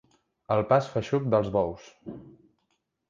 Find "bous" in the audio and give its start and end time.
1.59-1.93